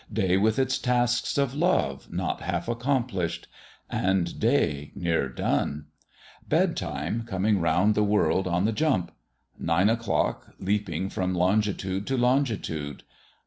Day 0.11 0.35
with 0.35 0.57
its 0.57 0.79
tasks 0.79 1.37
of 1.37 1.53
love 1.53 2.11
not 2.11 2.41
half 2.41 2.67
accomplished. 2.67 3.47
And 3.87 4.39
Day 4.39 4.91
near 4.95 5.29
done! 5.29 5.85
Bedtime 6.49 7.21
coming 7.27 7.59
round 7.59 7.93
the 7.93 8.01
world 8.03 8.47
on 8.47 8.65
the 8.65 8.71
jump. 8.73 9.11
Nine 9.59 9.91
o'clock 9.91 10.55
leaping 10.57 11.09
from 11.11 11.35
longtitude 11.35 12.07
to 12.07 12.17
longtitude. 12.17 13.03